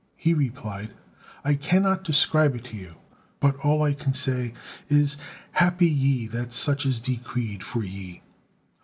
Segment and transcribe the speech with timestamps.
[0.17, 0.93] He replied:
[1.45, 2.95] "I cannot describe it to you,
[3.39, 4.55] but all I can say
[4.87, 5.17] is,
[5.51, 8.23] happy ye that such is decreed for ye!"